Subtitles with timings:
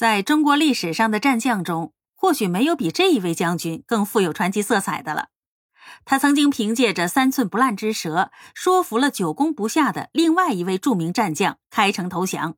[0.00, 5.28] 在中国历史上的战将中，或许没有比这一位将军更富有传奇色彩的了。
[6.06, 12.56] 他曾经凭借着三寸不烂之舌，说服了久攻不下的另外一位著名战将开城投降。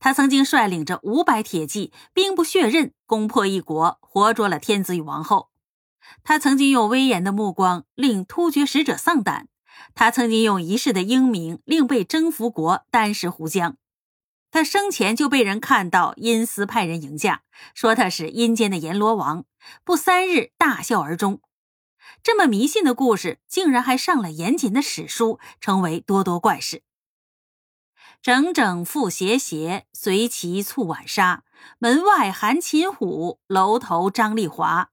[0.00, 5.50] 他曾经率领着五百铁骑，兵不血刃攻破一国，活捉了天子与王后。
[6.24, 9.46] 他曾经用威严的目光令突厥使者丧胆。
[9.94, 13.74] 他曾经用一世的英名令被征服国单食胡浆。
[14.50, 17.42] 他生前就被人看到阴司派人迎驾，
[17.74, 19.44] 说他是阴间的阎罗王，
[19.84, 21.40] 不三日大笑而终。
[22.22, 26.82] 这么迷信的故事，竟然还上了严谨的史书，成为多多怪事。
[28.22, 31.44] 整整复斜斜，随其促晚沙。
[31.78, 34.90] 门外含秦虎，楼头张丽华。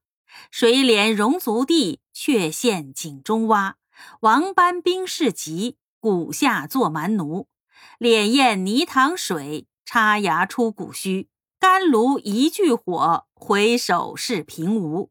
[0.50, 3.76] 谁怜戎族地，却陷井中蛙。
[4.20, 7.48] 王班兵士急，谷下作蛮奴。
[7.98, 11.28] 脸艳泥塘水，插牙出谷须。
[11.60, 15.08] 干炉一炬火，回首是平芜。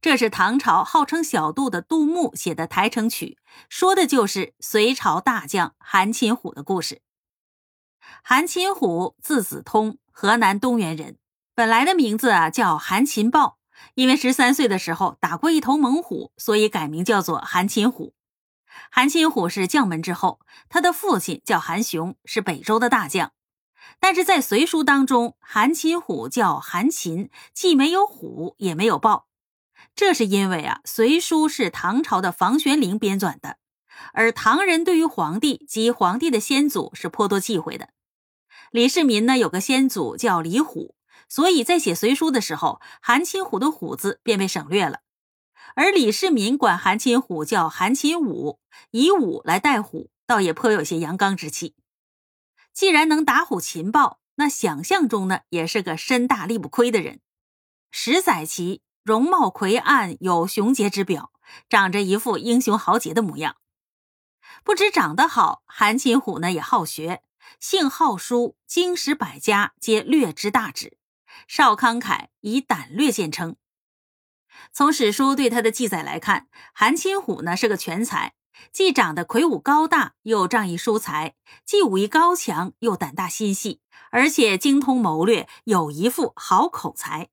[0.00, 7.00] 这是唐朝号称小杜的杜牧写的台城曲，说的就是隋朝大将韩擒虎的故事。
[8.22, 11.16] 韩擒虎字子通，河南东原人，
[11.54, 13.58] 本来的名字啊叫韩擒豹，
[13.94, 18.14] 因为十三岁的时候打过一头猛虎，所以改名叫做韩擒虎。
[18.90, 23.32] 韩擒虎是将门之后，他的父亲叫韩雄，是北周的大将。
[23.98, 29.26] 但是在《隋书》当中，韩擒虎叫韩擒，既没有虎，也没有豹。
[29.94, 33.56] 这是因为啊，《隋书》是唐朝的房玄龄编纂的，
[34.12, 37.90] 而唐人对于皇帝及皇帝的先祖是颇多忌讳的。
[38.70, 40.94] 李世民呢有个先祖叫李虎，
[41.28, 45.00] 所以在写《隋书》的时候，韩擒虎的虎字便被省略了。
[45.74, 48.58] 而李世民管韩擒虎叫韩擒武，
[48.90, 51.74] 以武来代虎，倒也颇有些阳刚之气。
[52.72, 57.20] 既然能打虎擒豹，那想象中呢，也是个身大力不亏的人。
[57.90, 61.32] 史载其容貌魁岸，有雄杰之表，
[61.68, 63.56] 长着一副英雄豪杰的模样。
[64.62, 67.22] 不止长得好，韩擒虎呢也好学，
[67.58, 70.96] 性好书，经史百家皆略知大旨，
[71.48, 73.56] 少慷慨，以胆略见称。
[74.72, 78.34] 从史书对他的记载来看，韩擒虎呢是个全才，
[78.72, 81.34] 既长得魁梧高大，又仗义疏财，
[81.64, 87.28] 既武艺高强，又胆大心细，而且精通谋略，有一副好口才。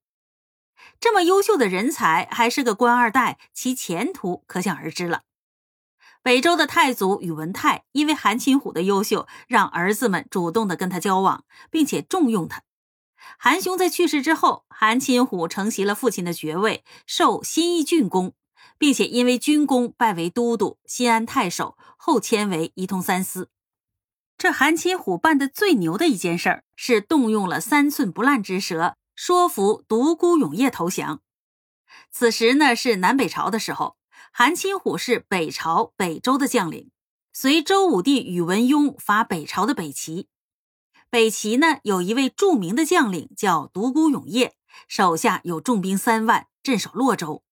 [0.99, 5.23] 这么优秀的人才，还是个官二代，其前途可想而知了。
[6.23, 12.63] 北周的太祖宇文泰因为韩擒虎的优秀，让儿子们主动的跟他交往，并且重用他。
[13.39, 18.33] 韩雄在去世之后，韩擒虎承袭了父亲的爵位，授新义郡公，
[18.77, 23.49] 并且因为军功拜为都督、新安太守，后迁为仪同三司。
[24.37, 31.21] 这韩擒虎办的最牛的一件事儿，是动用了三寸不烂之舌，说服独孤永业投降。
[32.11, 33.97] 此时呢，是南北朝的时候，
[34.31, 36.91] 韩擒虎是北朝北周的将领，
[37.33, 40.27] 随周武帝宇文邕伐北朝的北齐。
[41.09, 44.57] 北齐呢，有一位著名的将领叫独孤永业，
[44.89, 47.43] 手下有重兵三万，镇守洛州。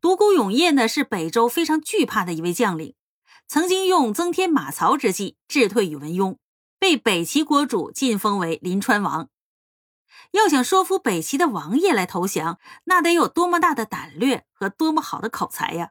[0.00, 2.94] 独孤永业呢，是北周非常惧怕的一位将领，
[3.46, 6.38] 曾经用增添马槽之计智退宇文邕，
[6.80, 9.28] 被北齐国主晋封为临川王。
[10.32, 15.86] 要想说服北齐的王爷来投降，那得有多么大的胆略和多么好的口才呀！《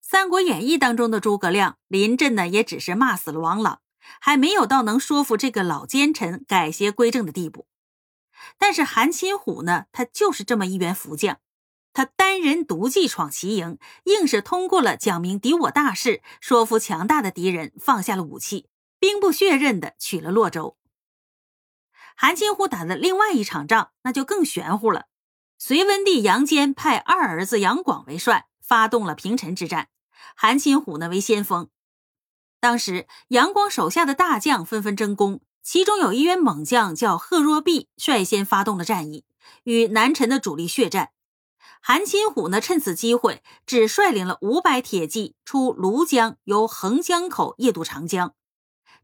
[0.00, 3.82] 三国演义》当中的诸葛亮临阵呢，也只是骂死了王朗。
[4.20, 7.66] 还没有到能说服这个老奸臣改邪归正的地步，
[8.58, 11.38] 但是韩擒虎呢，他就是这么一员福将，
[11.92, 18.68] 他单人独骑闯齐营，硬是通过了讲明敌我大势，说服强大的敌人放下了武器，
[18.98, 20.76] 兵不血刃的取了洛州。
[22.16, 25.06] 韩擒虎打的另外一场仗，那就更玄乎了。
[25.56, 29.88] 隋文帝杨坚派二儿子杨广为帅，发动了平陈之战，
[30.36, 31.68] 韩擒虎呢为先锋。
[32.60, 39.24] 当时，杨广手下的大将纷纷争功，其中有一员猛将叫贺若弼，率先发动了战役，
[39.62, 41.10] 与南陈的主力血战。
[41.80, 48.34] 韩擒虎呢，趁此机会，只率领了五百铁骑出庐江，由横江口夜渡长江。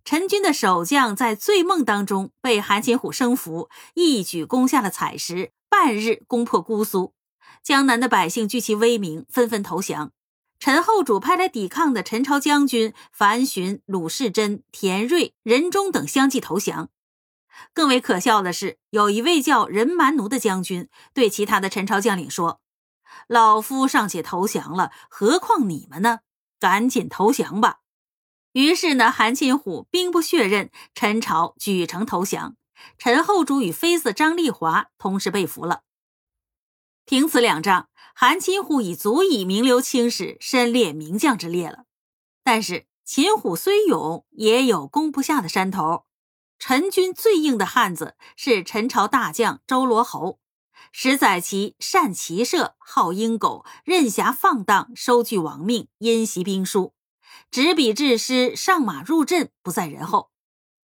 [0.04, 7.14] 陈军的守将在醉梦当中被韩擒虎生俘，一举攻下了采石，半日攻破姑苏。
[7.62, 10.10] 江南的百姓聚其威名，纷纷投降。
[10.58, 16.88] 陈后主派来抵抗的陈朝将军樊寻、鲁士贞、田瑞、任忠等相继投降。
[17.72, 22.60] 更为可笑的是，有一位叫任蛮奴的将军对其他的陈朝将领说
[23.28, 26.20] ：“老夫尚且投降了，何况你们呢？
[26.58, 27.80] 赶紧投降吧！”
[28.52, 32.56] 于是呢，韩擒虎兵不血刃，陈朝举城投降。
[32.98, 35.82] 陈后主与妃子张丽华同时被俘了。
[37.06, 41.84] 凭此两仗，韩擒虎已足以名留青史、身列名将之列了。
[42.44, 46.04] 但是秦虎虽勇，也有攻不下的山头。
[46.58, 50.38] 陈军最硬的汉子是陈朝大将周罗侯，
[50.92, 56.94] 十载其善骑射，好鹰狗，任侠放荡，收据亡命，因袭兵书，
[57.50, 60.30] 执笔致师，上马入阵，不在人后。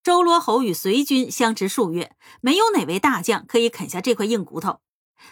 [0.04, 4.80] 周罗侯与随军相持数月，没有哪位大将可以啃下这块硬骨头。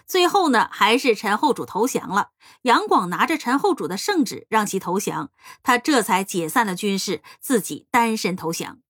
[0.06, 2.30] 最后呢，还是陈后主投降了。
[2.62, 5.30] 杨广拿着陈后主的圣旨，让其投降，
[5.62, 8.80] 他这才解散了军事，自己单身投降。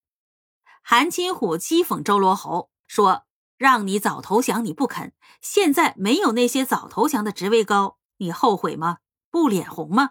[0.82, 3.24] 韩擒虎讥讽周罗侯说
[3.56, 5.12] ：“让你早投降，你不肯。
[5.40, 8.98] 现在没有那些早投降的职位高，你后悔吗？
[9.30, 10.10] 不脸红吗？”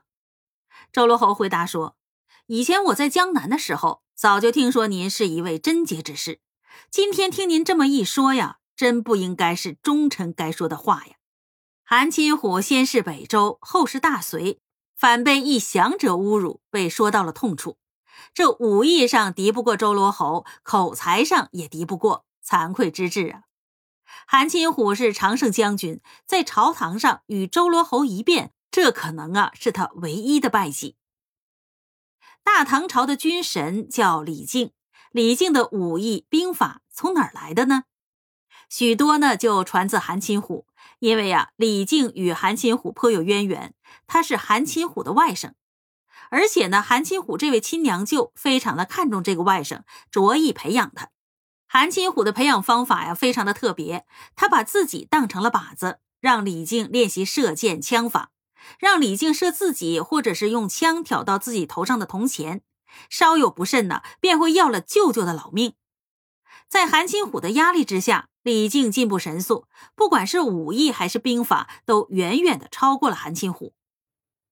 [0.91, 1.95] 周罗侯回答说
[2.47, 6.41] ：“以前我在江南的时候，早就听说您是一位贞洁之士。
[6.89, 11.13] 今天听您这么一说呀，真不应该是忠臣该说的话呀。”
[11.87, 14.59] 韩擒虎先是北周，后是大隋，
[14.93, 17.77] 反被一降者侮辱，被说到了痛处。
[18.33, 23.43] 这武艺上敌不过周罗侯，口才上也敌不过，惭愧之至啊！
[24.27, 30.97] 韩擒虎是常胜将军，在朝堂上与周罗侯一辩，这可能啊是他唯一的败绩。
[32.43, 34.73] 大唐朝的军神叫李靖，
[35.11, 37.83] 李靖的武艺兵法从哪儿来的呢？
[38.75, 40.65] 许多呢就传自韩擒虎，
[40.97, 43.75] 因为呀，李靖与韩擒虎颇有渊源，
[44.07, 45.51] 他是韩擒虎的外甥。
[46.31, 51.09] 而且呢，韩擒虎这位亲娘舅非常的看重这个外甥，着意培养他。
[51.67, 54.07] 韩擒虎的培养方法呀，非常的特别。
[54.35, 58.31] 他把自己当成了靶子，让李靖练习射箭枪法，
[58.79, 62.63] 让李靖射自己，或者是用枪挑到自己头上的铜钱，
[63.07, 65.75] 稍有不慎呢，便会要了舅舅的老命。
[66.67, 73.73] 在韩擒虎的压力之下，李靖进步神速，不管是武艺还是兵法，都远远的超过了韩擒虎。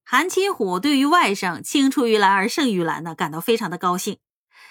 [0.04, 4.18] 韩擒虎对于外甥青出于蓝而胜于蓝呢，感到非常的高兴。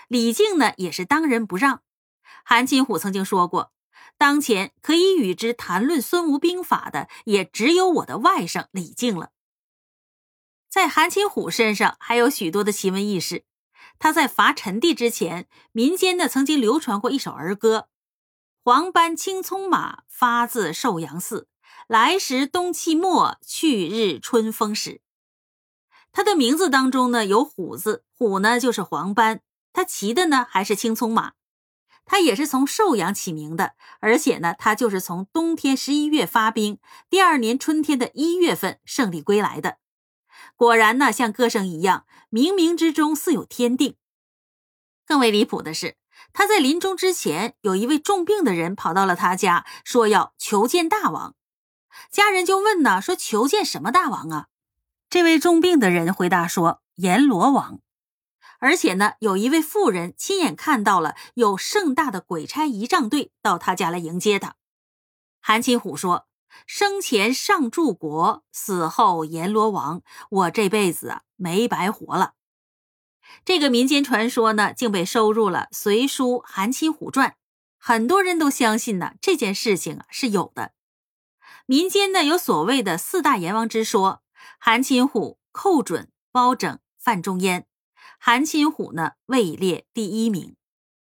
[0.08, 1.82] 李靖呢，也是当仁不让。
[2.44, 3.72] 韩擒虎曾经说过
[4.16, 9.30] ：“当前可以与之谈论孙吴兵法的，也只有我的外甥李靖了。”
[10.70, 13.44] 在韩擒虎身上还有许多的奇闻异事。
[13.98, 17.88] 他在伐陈地之前，民间呢曾经流传过一首儿歌
[18.62, 21.48] ：“黄斑青葱马，发自寿阳寺。
[21.88, 25.00] 来时冬气末，去日春风始。”
[26.12, 29.40] 他的名字当中呢有虎字，虎呢就是黄斑，
[29.72, 31.32] 他骑的呢还是青葱马，
[32.04, 36.78] 他也是从寿阳起名的，而且呢他就是从冬天十一月发兵，
[37.08, 39.78] 第二年春天的一月份胜利归来的。
[40.54, 43.96] 果然呢，像歌声一样，冥冥之中似有天定。
[45.06, 45.96] 更为离谱的是，
[46.32, 51.34] 他在临终之前，有一位重病的人跑到了他家，说要求见大王。
[52.10, 54.46] 家人就问呢，说求见什么大王啊？
[55.08, 57.80] 这位重病的人回答说：“阎罗王，
[58.60, 64.54] 而且呢，有一位妇人亲眼看到了有盛大的鬼差仪仗队到他家来迎接他。”
[65.42, 66.28] 韩擒虎说
[66.64, 72.34] ：“生前上柱国，死后阎罗王，我这辈子没白活了。”
[73.44, 77.30] 这个民间传说呢，竟被收入了《隋书·韩擒虎传》，
[77.78, 80.72] 很多人都相信呢这件事情啊是有的。
[81.66, 84.22] 民间呢有所谓的四大阎王之说。
[84.62, 87.66] 韩擒虎、寇准、包拯、范仲淹，
[88.18, 90.54] 韩擒虎呢位列第一名。